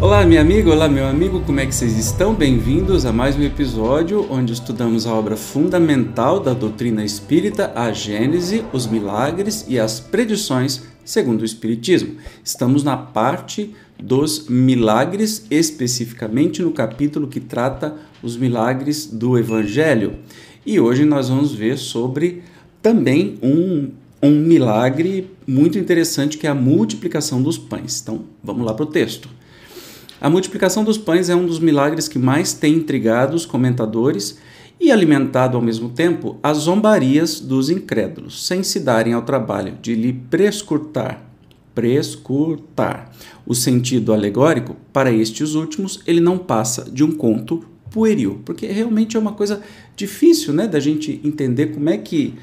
Olá, 0.00 0.24
minha 0.24 0.40
amiga, 0.40 0.70
olá, 0.70 0.88
meu 0.88 1.08
amigo, 1.08 1.40
como 1.40 1.58
é 1.58 1.66
que 1.66 1.74
vocês 1.74 1.98
estão? 1.98 2.32
Bem-vindos 2.32 3.04
a 3.04 3.12
mais 3.12 3.34
um 3.34 3.42
episódio 3.42 4.24
onde 4.30 4.52
estudamos 4.52 5.08
a 5.08 5.12
obra 5.12 5.36
fundamental 5.36 6.38
da 6.38 6.54
doutrina 6.54 7.04
espírita, 7.04 7.72
a 7.74 7.90
Gênese, 7.90 8.64
os 8.72 8.86
milagres 8.86 9.66
e 9.68 9.76
as 9.76 9.98
predições 9.98 10.84
segundo 11.04 11.42
o 11.42 11.44
Espiritismo. 11.44 12.14
Estamos 12.44 12.84
na 12.84 12.96
parte 12.96 13.74
dos 14.00 14.48
milagres, 14.48 15.44
especificamente 15.50 16.62
no 16.62 16.70
capítulo 16.70 17.26
que 17.26 17.40
trata 17.40 17.96
os 18.22 18.36
milagres 18.36 19.04
do 19.04 19.36
Evangelho. 19.36 20.20
E 20.64 20.78
hoje 20.78 21.04
nós 21.04 21.28
vamos 21.28 21.52
ver 21.52 21.76
sobre 21.76 22.44
também 22.80 23.36
um, 23.42 23.90
um 24.22 24.30
milagre 24.30 25.28
muito 25.44 25.76
interessante 25.76 26.38
que 26.38 26.46
é 26.46 26.50
a 26.50 26.54
multiplicação 26.54 27.42
dos 27.42 27.58
pães. 27.58 28.00
Então, 28.00 28.26
vamos 28.44 28.64
lá 28.64 28.72
para 28.72 28.84
o 28.84 28.86
texto. 28.86 29.37
A 30.20 30.28
multiplicação 30.28 30.82
dos 30.82 30.98
pães 30.98 31.28
é 31.28 31.36
um 31.36 31.46
dos 31.46 31.60
milagres 31.60 32.08
que 32.08 32.18
mais 32.18 32.52
tem 32.52 32.74
intrigado 32.74 33.36
os 33.36 33.46
comentadores 33.46 34.38
e 34.80 34.90
alimentado 34.90 35.56
ao 35.56 35.62
mesmo 35.62 35.90
tempo 35.90 36.38
as 36.42 36.58
zombarias 36.58 37.40
dos 37.40 37.70
incrédulos, 37.70 38.44
sem 38.44 38.64
se 38.64 38.80
darem 38.80 39.12
ao 39.12 39.22
trabalho 39.22 39.78
de 39.80 39.94
lhe 39.94 40.12
prescrutar, 40.12 41.22
prescrutar. 41.72 43.12
O 43.46 43.54
sentido 43.54 44.12
alegórico, 44.12 44.76
para 44.92 45.12
estes 45.12 45.54
últimos 45.54 46.00
ele 46.04 46.20
não 46.20 46.36
passa 46.36 46.90
de 46.90 47.04
um 47.04 47.12
conto 47.12 47.64
pueril, 47.88 48.40
porque 48.44 48.66
realmente 48.66 49.16
é 49.16 49.20
uma 49.20 49.32
coisa 49.32 49.62
difícil, 49.96 50.52
né, 50.52 50.66
da 50.66 50.80
gente 50.80 51.20
entender 51.24 51.68
como 51.68 51.88
é 51.88 51.96
que 51.96 52.34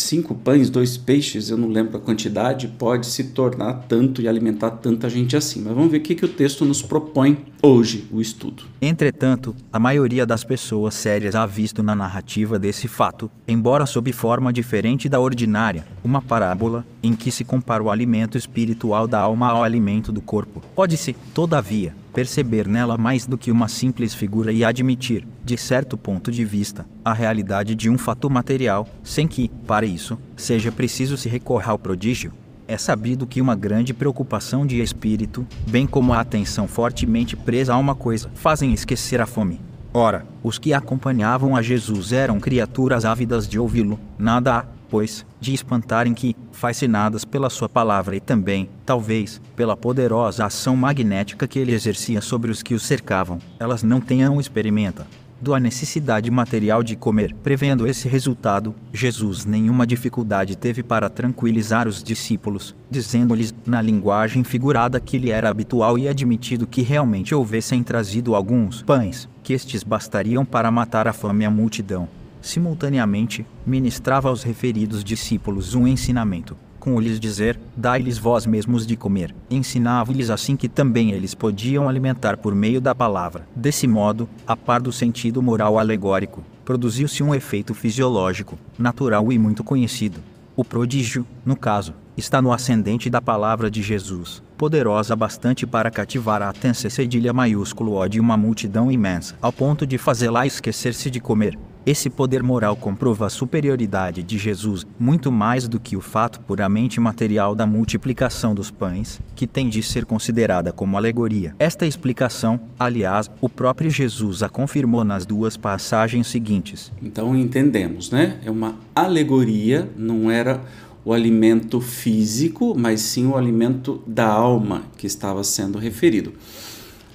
cinco 0.00 0.34
pães, 0.34 0.70
dois 0.70 0.96
peixes, 0.96 1.50
eu 1.50 1.56
não 1.56 1.68
lembro 1.68 1.96
a 1.96 2.00
quantidade, 2.00 2.68
pode 2.68 3.06
se 3.06 3.24
tornar 3.24 3.84
tanto 3.88 4.20
e 4.20 4.28
alimentar 4.28 4.70
tanta 4.70 5.08
gente 5.08 5.36
assim. 5.36 5.62
Mas 5.62 5.74
vamos 5.74 5.90
ver 5.90 5.98
o 5.98 6.00
que, 6.00 6.14
que 6.14 6.24
o 6.24 6.28
texto 6.28 6.64
nos 6.64 6.82
propõe 6.82 7.38
hoje, 7.62 8.06
o 8.10 8.20
estudo. 8.20 8.64
Entretanto, 8.80 9.54
a 9.72 9.78
maioria 9.78 10.24
das 10.24 10.44
pessoas 10.44 10.94
sérias 10.94 11.34
ha 11.34 11.46
visto 11.46 11.82
na 11.82 11.94
narrativa 11.94 12.58
desse 12.58 12.88
fato, 12.88 13.30
embora 13.46 13.86
sob 13.86 14.10
forma 14.12 14.52
diferente 14.52 15.08
da 15.08 15.20
ordinária, 15.20 15.86
uma 16.02 16.22
parábola 16.22 16.84
em 17.02 17.14
que 17.14 17.30
se 17.30 17.44
compara 17.44 17.82
o 17.82 17.90
alimento 17.90 18.38
espiritual 18.38 19.06
da 19.06 19.20
alma 19.20 19.48
ao 19.48 19.62
alimento 19.62 20.10
do 20.12 20.20
corpo. 20.20 20.62
Pode-se, 20.74 21.14
todavia, 21.34 21.94
perceber 22.12 22.66
nela 22.66 22.98
mais 22.98 23.26
do 23.26 23.38
que 23.38 23.50
uma 23.50 23.68
simples 23.68 24.14
figura 24.14 24.52
e 24.52 24.64
admitir, 24.64 25.26
de 25.50 25.58
certo 25.58 25.98
ponto 25.98 26.30
de 26.30 26.44
vista, 26.44 26.86
a 27.04 27.12
realidade 27.12 27.74
de 27.74 27.90
um 27.90 27.98
fato 27.98 28.30
material, 28.30 28.86
sem 29.02 29.26
que, 29.26 29.48
para 29.66 29.84
isso, 29.84 30.16
seja 30.36 30.70
preciso 30.70 31.16
se 31.16 31.28
recorrer 31.28 31.70
ao 31.70 31.78
prodígio. 31.78 32.32
É 32.68 32.78
sabido 32.78 33.26
que 33.26 33.40
uma 33.40 33.56
grande 33.56 33.92
preocupação 33.92 34.64
de 34.64 34.80
espírito, 34.80 35.44
bem 35.68 35.88
como 35.88 36.12
a 36.12 36.20
atenção 36.20 36.68
fortemente 36.68 37.34
presa 37.34 37.74
a 37.74 37.78
uma 37.78 37.96
coisa, 37.96 38.30
fazem 38.32 38.72
esquecer 38.72 39.20
a 39.20 39.26
fome. 39.26 39.60
Ora, 39.92 40.24
os 40.40 40.56
que 40.56 40.72
acompanhavam 40.72 41.56
a 41.56 41.62
Jesus 41.62 42.12
eram 42.12 42.38
criaturas 42.38 43.04
ávidas 43.04 43.48
de 43.48 43.58
ouvi-lo, 43.58 43.98
nada 44.16 44.58
há, 44.58 44.64
pois, 44.88 45.26
de 45.40 45.52
espantarem 45.52 46.14
que, 46.14 46.36
fascinadas 46.52 47.24
pela 47.24 47.50
sua 47.50 47.68
palavra 47.68 48.14
e 48.14 48.20
também, 48.20 48.70
talvez, 48.86 49.40
pela 49.56 49.76
poderosa 49.76 50.46
ação 50.46 50.76
magnética 50.76 51.48
que 51.48 51.58
ele 51.58 51.72
exercia 51.72 52.20
sobre 52.20 52.52
os 52.52 52.62
que 52.62 52.72
os 52.72 52.84
cercavam, 52.84 53.40
elas 53.58 53.82
não 53.82 54.00
tenham 54.00 54.40
experimenta 54.40 55.08
do 55.40 55.54
a 55.54 55.60
necessidade 55.60 56.30
material 56.30 56.82
de 56.82 56.96
comer. 56.96 57.34
Prevendo 57.42 57.86
esse 57.86 58.08
resultado, 58.08 58.74
Jesus 58.92 59.44
nenhuma 59.44 59.86
dificuldade 59.86 60.56
teve 60.56 60.82
para 60.82 61.08
tranquilizar 61.08 61.88
os 61.88 62.02
discípulos, 62.02 62.74
dizendo-lhes, 62.90 63.54
na 63.66 63.80
linguagem 63.80 64.44
figurada 64.44 65.00
que 65.00 65.18
lhe 65.18 65.30
era 65.30 65.48
habitual 65.48 65.98
e 65.98 66.08
admitido 66.08 66.66
que 66.66 66.82
realmente 66.82 67.34
houvessem 67.34 67.82
trazido 67.82 68.34
alguns 68.34 68.82
pães, 68.82 69.28
que 69.42 69.52
estes 69.52 69.82
bastariam 69.82 70.44
para 70.44 70.70
matar 70.70 71.08
a 71.08 71.12
fome 71.12 71.44
à 71.44 71.50
multidão 71.50 72.08
simultaneamente, 72.40 73.44
ministrava 73.66 74.28
aos 74.28 74.42
referidos 74.42 75.04
discípulos 75.04 75.74
um 75.74 75.86
ensinamento, 75.86 76.56
com 76.80 76.98
lhes 76.98 77.20
dizer: 77.20 77.60
Dai-lhes 77.76 78.18
vós 78.18 78.46
mesmos 78.46 78.84
de 78.84 78.96
comer. 78.96 79.32
Ensinava-lhes 79.48 80.30
assim 80.30 80.56
que 80.56 80.68
também 80.68 81.12
eles 81.12 81.34
podiam 81.34 81.88
alimentar 81.88 82.38
por 82.38 82.54
meio 82.54 82.80
da 82.80 82.94
palavra. 82.94 83.46
Desse 83.54 83.86
modo, 83.86 84.28
a 84.46 84.56
par 84.56 84.80
do 84.80 84.90
sentido 84.90 85.40
moral 85.40 85.78
alegórico, 85.78 86.42
produziu-se 86.64 87.22
um 87.22 87.34
efeito 87.34 87.74
fisiológico, 87.74 88.58
natural 88.78 89.30
e 89.30 89.38
muito 89.38 89.62
conhecido. 89.62 90.20
O 90.56 90.64
prodígio, 90.64 91.24
no 91.44 91.54
caso, 91.54 91.94
está 92.16 92.42
no 92.42 92.52
ascendente 92.52 93.08
da 93.08 93.20
palavra 93.20 93.70
de 93.70 93.82
Jesus, 93.82 94.42
poderosa 94.58 95.16
bastante 95.16 95.66
para 95.66 95.90
cativar 95.90 96.42
a 96.42 96.48
atenção 96.48 96.90
cedilha 96.90 97.32
maiúsculo 97.32 97.94
ó 97.94 98.06
de 98.06 98.20
uma 98.20 98.36
multidão 98.36 98.90
imensa, 98.90 99.36
ao 99.40 99.52
ponto 99.52 99.86
de 99.86 99.96
fazê-la 99.96 100.46
esquecer-se 100.46 101.10
de 101.10 101.20
comer. 101.20 101.58
Esse 101.86 102.10
poder 102.10 102.42
moral 102.42 102.76
comprova 102.76 103.26
a 103.26 103.30
superioridade 103.30 104.22
de 104.22 104.36
Jesus 104.36 104.86
muito 104.98 105.32
mais 105.32 105.66
do 105.66 105.80
que 105.80 105.96
o 105.96 106.00
fato 106.02 106.38
puramente 106.40 107.00
material 107.00 107.54
da 107.54 107.66
multiplicação 107.66 108.54
dos 108.54 108.70
pães, 108.70 109.18
que 109.34 109.46
tem 109.46 109.66
de 109.66 109.82
ser 109.82 110.04
considerada 110.04 110.72
como 110.72 110.98
alegoria. 110.98 111.54
Esta 111.58 111.86
explicação, 111.86 112.60
aliás, 112.78 113.30
o 113.40 113.48
próprio 113.48 113.90
Jesus 113.90 114.42
a 114.42 114.48
confirmou 114.48 115.04
nas 115.04 115.24
duas 115.24 115.56
passagens 115.56 116.26
seguintes. 116.26 116.92
Então 117.02 117.34
entendemos, 117.34 118.10
né? 118.10 118.38
É 118.44 118.50
uma 118.50 118.74
alegoria, 118.94 119.88
não 119.96 120.30
era 120.30 120.60
o 121.02 121.14
alimento 121.14 121.80
físico, 121.80 122.74
mas 122.76 123.00
sim 123.00 123.26
o 123.26 123.36
alimento 123.36 124.02
da 124.06 124.26
alma 124.26 124.82
que 124.98 125.06
estava 125.06 125.42
sendo 125.42 125.78
referido 125.78 126.34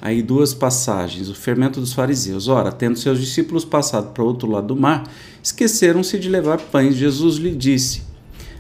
aí 0.02 0.22
duas 0.22 0.54
passagens. 0.54 1.30
O 1.30 1.36
fermento 1.36 1.80
dos 1.80 1.94
fariseus. 1.94 2.48
Ora, 2.48 2.72
tendo 2.72 2.98
seus 2.98 3.20
discípulos 3.20 3.66
passado 3.66 4.12
para 4.12 4.24
o 4.24 4.28
outro 4.28 4.50
lado 4.50 4.68
do 4.68 4.76
mar, 4.76 5.04
esqueceram-se 5.42 6.18
de 6.20 6.30
levar 6.30 6.60
pães. 6.60 6.96
Jesus 6.96 7.38
lhe 7.38 7.56
disse, 7.56 8.04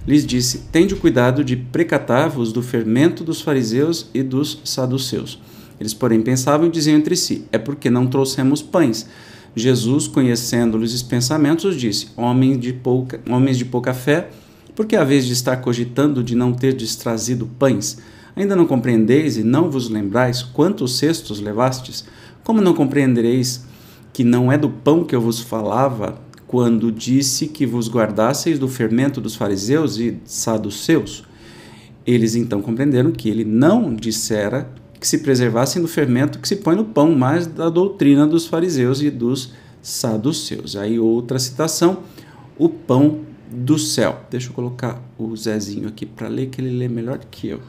lhes 0.07 0.25
disse: 0.25 0.59
Tende 0.71 0.95
cuidado 0.95 1.43
de 1.43 1.55
precatar-vos 1.55 2.51
do 2.51 2.61
fermento 2.61 3.23
dos 3.23 3.41
fariseus 3.41 4.09
e 4.13 4.21
dos 4.21 4.59
saduceus. 4.63 5.39
Eles, 5.79 5.93
porém, 5.93 6.21
pensavam 6.21 6.67
e 6.67 6.71
diziam 6.71 6.97
entre 6.97 7.15
si: 7.15 7.45
É 7.51 7.57
porque 7.57 7.89
não 7.89 8.07
trouxemos 8.07 8.61
pães. 8.61 9.07
Jesus, 9.55 10.07
conhecendo-lhes 10.07 10.93
os 10.93 11.03
pensamentos, 11.03 11.79
disse: 11.79 12.09
Homens 12.15 12.59
de 12.59 12.73
pouca, 12.73 13.19
homens 13.29 13.57
de 13.57 13.65
pouca 13.65 13.93
fé, 13.93 14.29
por 14.75 14.85
que 14.85 14.95
a 14.95 15.03
vez 15.03 15.25
de 15.25 15.33
estar 15.33 15.57
cogitando 15.57 16.23
de 16.23 16.35
não 16.35 16.53
ter 16.53 16.75
trazido 16.97 17.49
pães? 17.57 17.97
Ainda 18.35 18.55
não 18.55 18.67
compreendeis 18.67 19.37
e 19.37 19.43
não 19.43 19.71
vos 19.71 19.89
lembrais 19.89 20.43
quantos 20.43 20.97
cestos 20.97 21.39
levastes? 21.39 22.05
Como 22.43 22.61
não 22.61 22.73
compreendereis 22.73 23.65
que 24.11 24.23
não 24.23 24.51
é 24.51 24.57
do 24.57 24.69
pão 24.69 25.03
que 25.03 25.15
eu 25.15 25.21
vos 25.21 25.39
falava 25.39 26.19
quando 26.45 26.91
disse 26.91 27.47
que 27.47 27.65
vos 27.65 27.89
guardasseis 27.89 28.59
do 28.59 28.67
fermento 28.67 29.21
dos 29.21 29.35
fariseus 29.35 29.97
e 29.97 30.17
saduceus? 30.25 31.23
Eles 32.05 32.35
então 32.35 32.61
compreenderam 32.61 33.11
que 33.11 33.29
ele 33.29 33.45
não 33.45 33.95
dissera 33.95 34.69
que 34.99 35.07
se 35.07 35.19
preservassem 35.19 35.81
do 35.81 35.87
fermento 35.87 36.39
que 36.39 36.47
se 36.47 36.57
põe 36.57 36.75
no 36.75 36.85
pão, 36.85 37.15
mas 37.15 37.47
da 37.47 37.69
doutrina 37.69 38.27
dos 38.27 38.45
fariseus 38.45 39.01
e 39.01 39.09
dos 39.09 39.53
saduceus. 39.81 40.75
Aí 40.75 40.99
outra 40.99 41.39
citação, 41.39 41.99
o 42.57 42.67
pão 42.67 43.21
do 43.49 43.79
céu. 43.79 44.21
Deixa 44.29 44.49
eu 44.49 44.53
colocar 44.53 45.01
o 45.17 45.35
Zezinho 45.35 45.87
aqui 45.87 46.05
para 46.05 46.27
ler, 46.27 46.47
que 46.47 46.59
ele 46.59 46.77
lê 46.77 46.87
melhor 46.87 47.19
que 47.31 47.47
eu. 47.47 47.59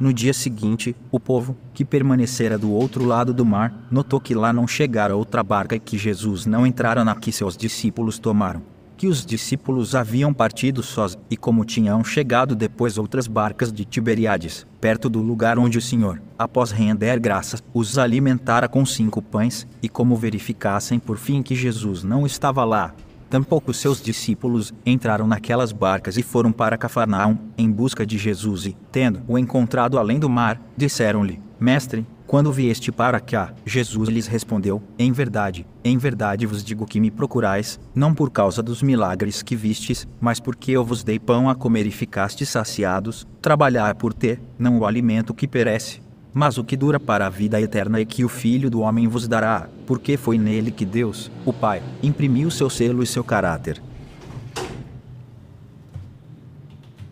No 0.00 0.12
dia 0.12 0.32
seguinte, 0.32 0.94
o 1.10 1.18
povo, 1.18 1.56
que 1.74 1.84
permanecera 1.84 2.56
do 2.56 2.70
outro 2.70 3.04
lado 3.04 3.34
do 3.34 3.44
mar, 3.44 3.88
notou 3.90 4.20
que 4.20 4.32
lá 4.32 4.52
não 4.52 4.64
chegara 4.64 5.16
outra 5.16 5.42
barca 5.42 5.74
e 5.74 5.80
que 5.80 5.98
Jesus 5.98 6.46
não 6.46 6.64
entrara 6.64 7.04
na 7.04 7.16
que 7.16 7.32
seus 7.32 7.56
discípulos 7.56 8.16
tomaram. 8.16 8.62
Que 8.96 9.08
os 9.08 9.26
discípulos 9.26 9.96
haviam 9.96 10.32
partido 10.32 10.84
sós, 10.84 11.18
e 11.28 11.36
como 11.36 11.64
tinham 11.64 12.04
chegado 12.04 12.54
depois 12.54 12.96
outras 12.96 13.26
barcas 13.26 13.72
de 13.72 13.84
Tiberiades, 13.84 14.64
perto 14.80 15.08
do 15.08 15.20
lugar 15.20 15.58
onde 15.58 15.78
o 15.78 15.82
Senhor, 15.82 16.22
após 16.38 16.70
render 16.70 17.18
graças, 17.18 17.62
os 17.74 17.98
alimentara 17.98 18.68
com 18.68 18.86
cinco 18.86 19.20
pães, 19.20 19.66
e 19.82 19.88
como 19.88 20.14
verificassem 20.14 21.00
por 21.00 21.16
fim 21.16 21.42
que 21.42 21.56
Jesus 21.56 22.04
não 22.04 22.24
estava 22.24 22.64
lá, 22.64 22.94
Tampouco 23.30 23.74
seus 23.74 24.00
discípulos 24.00 24.72
entraram 24.86 25.26
naquelas 25.26 25.70
barcas 25.70 26.16
e 26.16 26.22
foram 26.22 26.50
para 26.50 26.78
Cafarnaum 26.78 27.36
em 27.58 27.70
busca 27.70 28.06
de 28.06 28.16
Jesus 28.16 28.64
e, 28.64 28.76
tendo-o 28.90 29.38
encontrado 29.38 29.98
além 29.98 30.18
do 30.18 30.30
mar, 30.30 30.60
disseram-lhe: 30.76 31.40
Mestre, 31.60 32.06
quando 32.26 32.52
vieste 32.52 32.92
para 32.92 33.20
cá? 33.20 33.52
Jesus 33.66 34.08
lhes 34.08 34.26
respondeu: 34.26 34.82
Em 34.98 35.12
verdade, 35.12 35.66
em 35.84 35.98
verdade 35.98 36.46
vos 36.46 36.64
digo 36.64 36.86
que 36.86 37.00
me 37.00 37.10
procurais, 37.10 37.78
não 37.94 38.14
por 38.14 38.30
causa 38.30 38.62
dos 38.62 38.82
milagres 38.82 39.42
que 39.42 39.56
vistes, 39.56 40.06
mas 40.20 40.40
porque 40.40 40.72
eu 40.72 40.84
vos 40.84 41.04
dei 41.04 41.18
pão 41.18 41.50
a 41.50 41.54
comer 41.54 41.86
e 41.86 41.90
ficastes 41.90 42.48
saciados. 42.48 43.26
Trabalhar 43.42 43.94
por 43.94 44.14
ter, 44.14 44.40
não 44.58 44.78
o 44.78 44.86
alimento 44.86 45.34
que 45.34 45.48
perece, 45.48 46.00
mas 46.38 46.56
o 46.56 46.62
que 46.62 46.76
dura 46.76 47.00
para 47.00 47.26
a 47.26 47.28
vida 47.28 47.60
eterna 47.60 47.98
é 47.98 48.04
que 48.04 48.24
o 48.24 48.28
Filho 48.28 48.70
do 48.70 48.78
Homem 48.78 49.08
vos 49.08 49.26
dará, 49.26 49.68
porque 49.84 50.16
foi 50.16 50.38
nele 50.38 50.70
que 50.70 50.84
Deus, 50.84 51.32
o 51.44 51.52
Pai, 51.52 51.82
imprimiu 52.00 52.48
seu 52.48 52.70
selo 52.70 53.02
e 53.02 53.06
seu 53.08 53.24
caráter. 53.24 53.82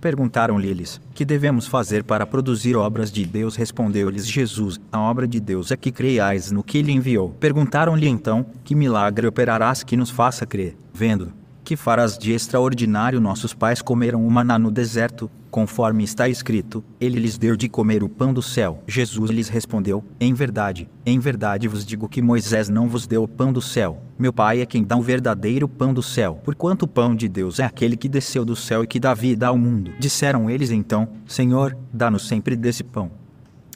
Perguntaram-lhe 0.01 0.69
eles: 0.69 1.01
Que 1.13 1.25
devemos 1.25 1.67
fazer 1.67 2.05
para 2.05 2.25
produzir 2.25 2.77
obras 2.77 3.11
de 3.11 3.25
Deus? 3.25 3.57
Respondeu-lhes 3.57 4.29
Jesus: 4.29 4.79
A 4.93 5.01
obra 5.01 5.27
de 5.27 5.41
Deus 5.41 5.73
é 5.73 5.77
que 5.77 5.91
creiais 5.91 6.53
no 6.53 6.63
que 6.63 6.79
ele 6.79 6.93
enviou. 6.93 7.31
Perguntaram-lhe 7.31 8.07
então: 8.07 8.47
Que 8.63 8.77
milagre 8.77 9.27
operarás 9.27 9.83
que 9.83 9.97
nos 9.97 10.09
faça 10.09 10.47
crer? 10.47 10.77
Vendo 10.95 11.33
que 11.67 11.75
farás 11.75 12.17
de 12.17 12.31
extraordinário 12.31 13.21
nossos 13.21 13.53
pais 13.53 13.83
comeram 13.83 14.25
o 14.25 14.31
maná 14.31 14.57
no 14.57 14.71
deserto, 14.71 15.29
conforme 15.51 16.05
está 16.05 16.29
escrito, 16.29 16.85
ele 17.01 17.19
lhes 17.19 17.37
deu 17.37 17.57
de 17.57 17.69
comer 17.69 18.05
o 18.05 18.09
pão 18.09 18.33
do 18.33 18.41
céu. 18.41 18.85
Jesus 18.87 19.33
lhes 19.33 19.49
respondeu: 19.49 20.05
Em 20.21 20.33
verdade, 20.33 20.89
em 21.05 21.19
verdade 21.19 21.67
vos 21.67 21.85
digo 21.85 22.09
que 22.09 22.23
Moisés 22.23 22.69
não 22.69 22.89
vos 22.89 23.09
deu 23.09 23.25
o 23.25 23.29
pão 23.29 23.53
do 23.53 23.61
céu. 23.61 24.01
Meu 24.17 24.33
Pai 24.33 24.61
é 24.61 24.67
quem 24.67 24.85
dá 24.85 24.97
o 24.97 25.03
verdadeiro 25.03 25.67
pão 25.67 25.93
do 25.93 26.05
céu. 26.05 26.41
Porquanto 26.45 26.85
o 26.85 26.89
pão 26.89 27.17
de 27.17 27.29
Deus 27.29 27.59
é 27.59 27.65
aquele 27.65 27.97
que 27.97 28.09
desceu 28.09 28.45
do 28.45 28.55
céu 28.55 28.85
e 28.85 28.87
que 28.87 29.01
dá 29.01 29.13
vida 29.13 29.49
ao 29.49 29.59
mundo. 29.59 29.91
Disseram 29.99 30.49
eles 30.49 30.71
então: 30.71 31.09
Senhor, 31.27 31.77
dá-nos 31.93 32.29
sempre 32.29 32.55
desse 32.55 32.85
pão. 32.85 33.11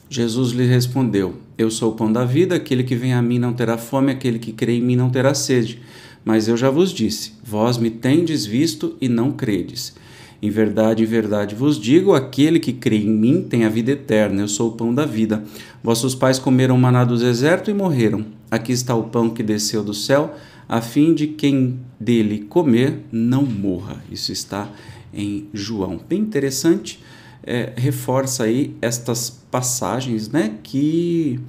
Jesus 0.09 0.53
lhe 0.53 0.65
respondeu: 0.65 1.35
Eu 1.57 1.69
sou 1.69 1.91
o 1.91 1.95
pão 1.95 2.09
da 2.09 2.23
vida, 2.23 2.55
aquele 2.55 2.85
que 2.85 2.95
vem 2.95 3.13
a 3.13 3.21
mim 3.21 3.37
não 3.37 3.51
terá 3.51 3.77
fome, 3.77 4.13
aquele 4.13 4.39
que 4.39 4.53
crê 4.53 4.77
em 4.77 4.81
mim 4.81 4.95
não 4.95 5.09
terá 5.09 5.33
sede. 5.33 5.81
Mas 6.23 6.47
eu 6.47 6.55
já 6.55 6.69
vos 6.69 6.91
disse: 6.91 7.33
vós 7.43 7.77
me 7.77 7.89
tendes 7.89 8.45
visto 8.45 8.95
e 9.01 9.09
não 9.09 9.31
credes. 9.31 9.95
Em 10.41 10.49
verdade, 10.49 11.03
em 11.03 11.05
verdade 11.05 11.55
vos 11.55 11.79
digo: 11.79 12.13
aquele 12.13 12.59
que 12.59 12.73
crê 12.73 12.97
em 12.97 13.09
mim 13.09 13.43
tem 13.43 13.63
a 13.63 13.69
vida 13.69 13.91
eterna. 13.91 14.41
Eu 14.41 14.47
sou 14.47 14.69
o 14.69 14.73
pão 14.73 14.93
da 14.93 15.05
vida. 15.05 15.43
Vossos 15.83 16.15
pais 16.15 16.39
comeram 16.39 16.77
maná 16.77 17.03
do 17.03 17.17
deserto 17.17 17.69
e 17.69 17.73
morreram. 17.73 18.25
Aqui 18.49 18.71
está 18.71 18.95
o 18.95 19.03
pão 19.03 19.29
que 19.29 19.43
desceu 19.43 19.83
do 19.83 19.93
céu, 19.93 20.35
a 20.67 20.81
fim 20.81 21.13
de 21.13 21.27
quem 21.27 21.79
dele 21.99 22.39
comer 22.49 23.01
não 23.11 23.45
morra. 23.45 24.03
Isso 24.11 24.31
está 24.31 24.69
em 25.13 25.47
João. 25.53 25.99
Bem 26.07 26.19
interessante. 26.19 26.99
É, 27.43 27.73
reforça 27.75 28.43
aí 28.43 28.75
estas 28.81 29.41
passagens 29.49 30.29
né, 30.29 30.57
que 30.61 31.39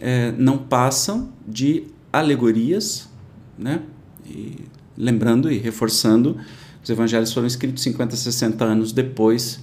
é, 0.00 0.32
não 0.36 0.58
passam 0.58 1.30
de 1.46 1.84
alegorias, 2.12 3.08
né, 3.56 3.80
e 4.26 4.64
lembrando 4.96 5.50
e 5.50 5.58
reforçando, 5.58 6.36
os 6.82 6.90
evangelhos 6.90 7.32
foram 7.32 7.46
escritos 7.46 7.82
50, 7.82 8.16
60 8.16 8.64
anos 8.64 8.92
depois 8.92 9.62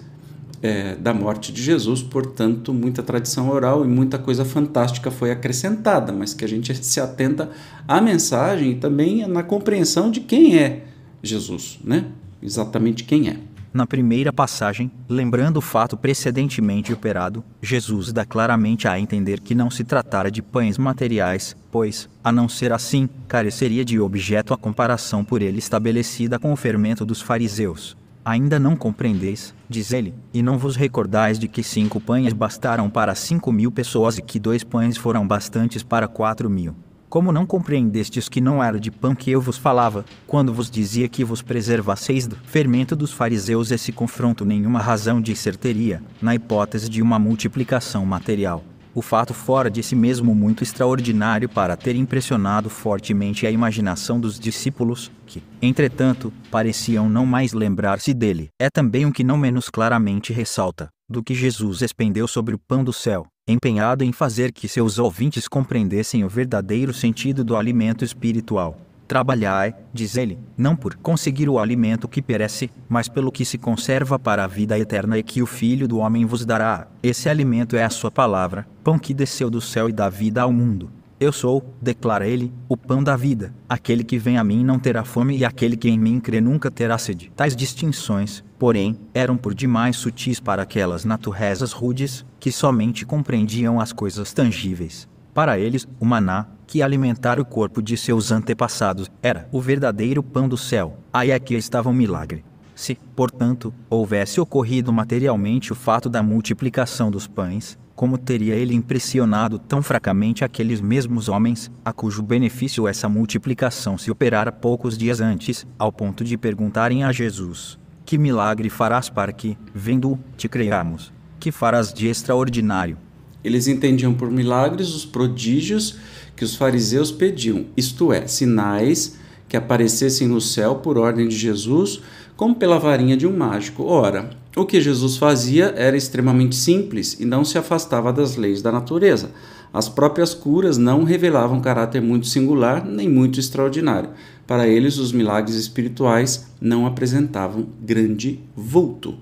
é, 0.62 0.96
da 0.96 1.14
morte 1.14 1.52
de 1.52 1.62
Jesus, 1.62 2.02
portanto, 2.02 2.74
muita 2.74 3.04
tradição 3.04 3.50
oral 3.50 3.86
e 3.86 3.88
muita 3.88 4.18
coisa 4.18 4.44
fantástica 4.44 5.12
foi 5.12 5.32
acrescentada, 5.32 6.12
mas 6.12 6.34
que 6.34 6.44
a 6.44 6.48
gente 6.48 6.74
se 6.84 7.00
atenta 7.00 7.52
à 7.88 8.02
mensagem 8.02 8.72
e 8.72 8.76
também 8.76 9.28
na 9.28 9.44
compreensão 9.44 10.10
de 10.10 10.22
quem 10.22 10.58
é 10.58 10.86
Jesus, 11.22 11.80
né? 11.84 12.06
Exatamente 12.42 13.04
quem 13.04 13.30
é. 13.30 13.38
Na 13.78 13.86
primeira 13.86 14.34
passagem, 14.34 14.90
lembrando 15.08 15.58
o 15.58 15.62
fato 15.62 15.96
precedentemente 15.96 16.92
operado, 16.92 17.44
Jesus 17.62 18.12
dá 18.12 18.26
claramente 18.26 18.88
a 18.88 19.00
entender 19.00 19.40
que 19.40 19.54
não 19.54 19.70
se 19.70 19.84
tratara 19.84 20.32
de 20.32 20.42
pães 20.42 20.80
materiais, 20.80 21.56
pois, 21.70 22.10
a 22.24 22.32
não 22.32 22.50
ser 22.50 22.74
assim, 22.74 23.08
careceria 23.28 23.86
de 23.86 24.00
objeto 24.00 24.52
a 24.52 24.58
comparação 24.58 25.24
por 25.24 25.44
ele 25.44 25.60
estabelecida 25.60 26.40
com 26.40 26.52
o 26.52 26.56
fermento 26.56 27.06
dos 27.06 27.22
fariseus. 27.22 27.96
Ainda 28.26 28.58
não 28.58 28.76
compreendeis, 28.76 29.54
diz 29.70 29.94
ele, 29.94 30.16
e 30.34 30.42
não 30.42 30.58
vos 30.58 30.76
recordais 30.76 31.38
de 31.38 31.48
que 31.48 31.62
cinco 31.62 32.02
pães 32.02 32.34
bastaram 32.34 32.90
para 32.90 33.14
cinco 33.14 33.52
mil 33.52 33.72
pessoas 33.72 34.18
e 34.18 34.24
que 34.24 34.40
dois 34.40 34.64
pães 34.64 34.98
foram 34.98 35.28
bastantes 35.28 35.84
para 35.84 36.08
quatro 36.08 36.50
mil. 36.50 36.76
Como 37.10 37.32
não 37.32 37.46
compreendestes 37.46 38.28
que 38.28 38.42
não 38.42 38.62
era 38.62 38.78
de 38.78 38.92
pão 38.92 39.16
que 39.16 39.32
eu 39.32 39.40
vos 39.40 39.58
falava, 39.58 40.04
quando 40.26 40.54
vos 40.54 40.70
dizia 40.70 41.08
que 41.08 41.24
vos 41.24 41.42
preservasseis 41.42 42.28
do 42.28 42.36
fermento 42.36 42.98
dos 42.98 43.14
fariseus 43.14 43.72
esse 43.72 43.94
confronto 43.94 44.44
nenhuma 44.44 44.80
razão 44.80 45.22
de 45.22 45.34
certeria, 45.34 46.04
na 46.22 46.36
hipótese 46.36 46.90
de 46.90 47.02
uma 47.02 47.18
multiplicação 47.18 48.06
material. 48.06 48.62
O 48.94 49.02
fato 49.02 49.34
fora 49.34 49.70
de 49.70 49.82
si 49.82 49.96
mesmo 49.96 50.36
muito 50.36 50.64
extraordinário 50.64 51.48
para 51.48 51.78
ter 51.78 51.96
impressionado 51.96 52.70
fortemente 52.70 53.48
a 53.48 53.52
imaginação 53.52 54.20
dos 54.20 54.38
discípulos, 54.38 55.10
que, 55.26 55.42
entretanto, 55.62 56.34
pareciam 56.52 57.08
não 57.08 57.26
mais 57.26 57.54
lembrar-se 57.54 58.14
dele, 58.14 58.50
é 58.60 58.70
também 58.70 59.06
o 59.06 59.14
que 59.14 59.24
não 59.24 59.38
menos 59.38 59.70
claramente 59.70 60.34
ressalta, 60.34 60.90
do 61.10 61.24
que 61.24 61.34
Jesus 61.34 61.82
expendeu 61.82 62.28
sobre 62.28 62.54
o 62.54 62.60
pão 62.60 62.84
do 62.84 62.92
céu, 62.92 63.28
empenhado 63.48 64.04
em 64.04 64.12
fazer 64.12 64.52
que 64.52 64.68
seus 64.68 65.00
ouvintes 65.00 65.48
compreendessem 65.48 66.24
o 66.24 66.30
verdadeiro 66.30 66.94
sentido 66.94 67.44
do 67.44 67.56
alimento 67.56 68.04
espiritual. 68.04 68.78
Trabalhai, 69.08 69.74
diz 69.94 70.18
ele, 70.18 70.38
não 70.58 70.76
por 70.76 70.96
conseguir 70.96 71.48
o 71.48 71.58
alimento 71.58 72.10
que 72.10 72.22
perece, 72.22 72.70
mas 72.90 73.08
pelo 73.08 73.32
que 73.32 73.46
se 73.46 73.58
conserva 73.58 74.20
para 74.20 74.44
a 74.44 74.48
vida 74.48 74.78
eterna 74.78 75.18
e 75.18 75.24
que 75.24 75.42
o 75.42 75.46
Filho 75.46 75.88
do 75.88 76.00
Homem 76.00 76.26
vos 76.26 76.46
dará. 76.46 76.88
Esse 77.02 77.30
alimento 77.30 77.78
é 77.78 77.86
a 77.86 77.90
sua 77.90 78.12
palavra, 78.12 78.68
pão 78.84 79.00
que 79.00 79.14
desceu 79.14 79.50
do 79.50 79.62
céu 79.62 79.88
e 79.88 79.94
dá 79.94 80.10
vida 80.10 80.42
ao 80.42 80.52
mundo. 80.52 80.92
Eu 81.20 81.32
sou, 81.32 81.74
declara 81.82 82.28
ele, 82.28 82.54
o 82.68 82.76
pão 82.76 83.02
da 83.02 83.16
vida. 83.16 83.52
Aquele 83.68 84.04
que 84.04 84.20
vem 84.20 84.38
a 84.38 84.44
mim 84.44 84.64
não 84.64 84.78
terá 84.78 85.04
fome 85.04 85.38
e 85.38 85.46
aquele 85.46 85.76
que 85.76 85.90
em 85.90 85.98
mim 85.98 86.20
crê 86.20 86.40
nunca 86.42 86.70
terá 86.70 86.98
sede. 86.98 87.32
Tais 87.36 87.56
distinções, 87.56 88.44
porém, 88.58 88.98
eram 89.14 89.38
por 89.38 89.54
demais 89.54 89.98
sutis 89.98 90.40
para 90.40 90.64
aquelas 90.64 91.06
naturezas 91.06 91.72
rudes, 91.72 92.26
que 92.40 92.52
somente 92.52 93.06
compreendiam 93.06 93.80
as 93.80 93.94
coisas 93.94 94.34
tangíveis. 94.34 95.08
Para 95.34 95.60
eles, 95.60 95.88
o 96.00 96.06
maná, 96.06 96.48
que 96.66 96.82
alimentara 96.82 97.42
o 97.42 97.46
corpo 97.46 97.82
de 97.82 97.96
seus 97.96 98.32
antepassados, 98.32 99.10
era 99.22 99.48
o 99.52 99.62
verdadeiro 99.62 100.24
pão 100.24 100.50
do 100.50 100.58
céu. 100.58 100.98
Aí 101.14 101.32
é 101.32 101.40
que 101.40 101.54
estava 101.54 101.90
o 101.90 101.94
milagre. 101.94 102.44
Se, 102.74 102.98
portanto, 103.16 103.74
houvesse 103.90 104.40
ocorrido 104.40 104.92
materialmente 104.92 105.72
o 105.72 105.76
fato 105.76 106.10
da 106.10 106.22
multiplicação 106.22 107.10
dos 107.10 107.28
pães, 107.28 107.78
como 107.96 108.18
teria 108.18 108.54
ele 108.54 108.76
impressionado 108.76 109.58
tão 109.58 109.82
fracamente 109.82 110.46
aqueles 110.46 110.80
mesmos 110.80 111.28
homens, 111.28 111.72
a 111.84 111.92
cujo 111.92 112.22
benefício 112.22 112.88
essa 112.88 113.10
multiplicação 113.10 113.98
se 113.98 114.12
operara 114.12 114.52
poucos 114.52 114.96
dias 114.96 115.20
antes, 115.20 115.66
ao 115.80 115.92
ponto 115.92 116.24
de 116.24 116.38
perguntarem 116.38 117.04
a 117.04 117.12
Jesus: 117.12 117.80
Que 118.08 118.18
milagre 118.18 118.70
farás 118.70 119.10
para 119.10 119.34
que, 119.34 119.58
vendo-o, 119.76 120.18
te 120.38 120.48
creiamos? 120.48 121.12
Que 121.42 121.52
farás 121.52 121.92
de 121.92 122.08
extraordinário? 122.08 122.98
Eles 123.44 123.68
entendiam 123.68 124.14
por 124.14 124.32
milagres 124.32 124.96
os 124.96 125.04
prodígios 125.04 125.98
que 126.34 126.46
os 126.46 126.56
fariseus 126.56 127.12
pediam, 127.12 127.66
isto 127.76 128.14
é, 128.14 128.26
sinais 128.26 129.18
que 129.50 129.58
aparecessem 129.58 130.26
no 130.26 130.40
céu 130.40 130.76
por 130.76 130.98
ordem 130.98 131.28
de 131.28 131.36
Jesus, 131.36 132.02
como 132.38 132.56
pela 132.56 132.80
varinha 132.80 133.18
de 133.18 133.28
um 133.28 133.36
mágico. 133.36 133.84
Ora, 133.84 134.30
o 134.56 134.66
que 134.66 134.80
Jesus 134.80 135.18
fazia 135.18 135.74
era 135.76 135.98
extremamente 135.98 136.56
simples 136.56 137.20
e 137.20 137.26
não 137.26 137.44
se 137.44 137.58
afastava 137.58 138.14
das 138.14 138.38
leis 138.38 138.62
da 138.62 138.72
natureza. 138.72 139.32
As 139.74 139.90
próprias 139.90 140.34
curas 140.34 140.78
não 140.78 141.04
revelavam 141.04 141.60
caráter 141.60 142.02
muito 142.02 142.28
singular 142.28 142.86
nem 142.86 143.10
muito 143.10 143.40
extraordinário. 143.40 144.10
Para 144.46 144.68
eles, 144.68 144.98
os 144.98 145.12
milagres 145.12 145.56
espirituais 145.56 146.48
não 146.60 146.86
apresentavam 146.86 147.68
grande 147.82 148.40
vulto. 148.56 149.16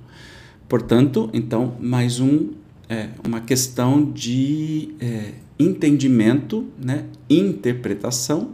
Portanto, 0.70 1.30
então, 1.34 1.75
mais 1.80 2.20
um, 2.20 2.52
é, 2.88 3.10
uma 3.25 3.42
questão 3.42 4.12
de 4.12 4.96
é, 5.00 5.34
entendimento, 5.60 6.66
né, 6.82 7.06
interpretação 7.30 8.50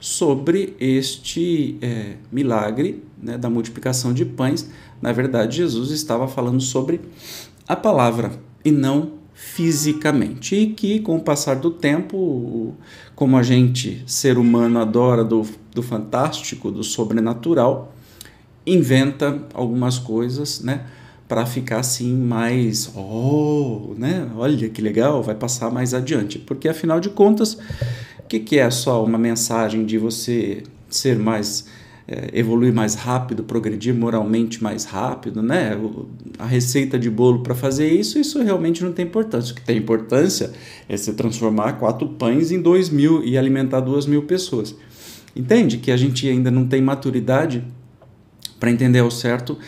sobre 0.00 0.76
este 0.78 1.78
é, 1.80 2.16
milagre 2.30 3.02
né, 3.22 3.38
da 3.38 3.48
multiplicação 3.48 4.12
de 4.12 4.24
pães 4.24 4.68
na 5.04 5.12
verdade, 5.12 5.58
Jesus 5.58 5.90
estava 5.90 6.26
falando 6.26 6.62
sobre 6.62 6.98
a 7.68 7.76
palavra 7.76 8.32
e 8.64 8.70
não 8.70 9.12
fisicamente. 9.34 10.54
E 10.54 10.66
que, 10.68 11.00
com 11.00 11.16
o 11.16 11.20
passar 11.20 11.56
do 11.56 11.70
tempo, 11.70 12.74
como 13.14 13.36
a 13.36 13.42
gente, 13.42 14.02
ser 14.06 14.38
humano, 14.38 14.78
adora 14.78 15.24
do, 15.24 15.44
do 15.72 15.82
fantástico, 15.82 16.70
do 16.70 16.84
sobrenatural, 16.84 17.92
inventa 18.66 19.42
algumas 19.52 19.98
coisas, 19.98 20.60
né? 20.60 20.86
Para 21.26 21.44
ficar 21.44 21.80
assim 21.80 22.14
mais, 22.14 22.90
oh, 22.94 23.94
né? 23.98 24.30
Olha 24.36 24.68
que 24.68 24.80
legal, 24.80 25.22
vai 25.22 25.34
passar 25.34 25.70
mais 25.70 25.92
adiante. 25.92 26.38
Porque 26.38 26.68
afinal 26.68 27.00
de 27.00 27.08
contas, 27.08 27.54
o 28.18 28.26
que, 28.28 28.38
que 28.38 28.58
é 28.58 28.70
só 28.70 29.04
uma 29.04 29.18
mensagem 29.18 29.84
de 29.84 29.98
você 29.98 30.62
ser 30.88 31.18
mais 31.18 31.66
evoluir 32.06 32.72
mais 32.72 32.94
rápido, 32.94 33.42
progredir 33.44 33.94
moralmente 33.94 34.62
mais 34.62 34.84
rápido, 34.84 35.42
né? 35.42 35.72
A 36.38 36.44
receita 36.44 36.98
de 36.98 37.08
bolo 37.08 37.42
para 37.42 37.54
fazer 37.54 37.90
isso, 37.90 38.18
isso 38.18 38.42
realmente 38.42 38.84
não 38.84 38.92
tem 38.92 39.06
importância. 39.06 39.52
O 39.52 39.54
que 39.54 39.62
tem 39.62 39.78
importância 39.78 40.52
é 40.88 40.96
você 40.96 41.12
transformar 41.14 41.74
quatro 41.74 42.08
pães 42.08 42.50
em 42.50 42.60
dois 42.60 42.90
mil 42.90 43.24
e 43.24 43.38
alimentar 43.38 43.80
duas 43.80 44.04
mil 44.04 44.24
pessoas. 44.24 44.74
Entende 45.34 45.78
que 45.78 45.90
a 45.90 45.96
gente 45.96 46.28
ainda 46.28 46.50
não 46.50 46.66
tem 46.66 46.82
maturidade 46.82 47.64
para 48.60 48.70
entender 48.70 49.00
ao 49.00 49.10
certo 49.10 49.58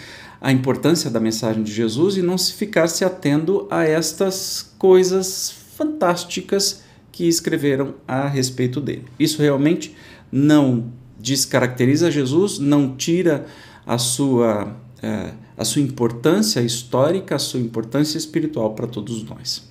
a 0.41 0.53
importância 0.53 1.11
da 1.11 1.19
mensagem 1.19 1.63
de 1.63 1.73
Jesus 1.73 2.19
e 2.19 2.23
não 2.23 2.37
se 2.37 2.53
ficar 2.53 2.87
se 2.89 3.05
atendo 3.05 3.67
a 3.71 3.83
estas 3.85 4.75
coisas 4.79 5.53
fantásticas 5.75 6.83
que 7.11 7.27
escreveram 7.27 7.95
a 8.07 8.29
respeito 8.29 8.81
dele. 8.81 9.05
Isso 9.19 9.41
realmente 9.41 9.97
não 10.31 10.93
descaracteriza 11.19 12.11
Jesus, 12.11 12.59
não 12.59 12.97
tira 12.97 13.47
a 13.87 13.99
sua 13.99 14.77
é, 15.03 15.33
a 15.57 15.65
sua 15.65 15.81
importância 15.81 16.61
histórica, 16.61 17.37
a 17.37 17.39
sua 17.39 17.61
importância 17.61 18.19
espiritual 18.19 18.75
para 18.75 18.87
todos 18.87 19.23
nós. 19.23 19.67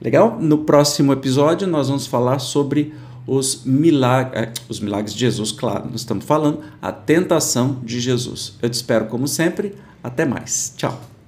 Legal? 0.00 0.38
No 0.40 0.58
próximo 0.58 1.12
episódio 1.12 1.66
nós 1.68 1.88
vamos 1.88 2.06
falar 2.06 2.38
sobre 2.38 2.94
os 3.26 3.64
milagres, 3.64 4.42
é, 4.42 4.52
os 4.68 4.80
milagres 4.80 5.12
de 5.14 5.20
Jesus, 5.20 5.52
claro, 5.52 5.86
nós 5.90 6.00
estamos 6.00 6.24
falando 6.24 6.60
a 6.80 6.90
tentação 6.90 7.80
de 7.84 8.00
Jesus. 8.00 8.54
Eu 8.60 8.68
te 8.68 8.74
espero 8.74 9.06
como 9.06 9.28
sempre. 9.28 9.74
Até 10.02 10.24
mais. 10.24 10.72
Tchau. 10.76 11.19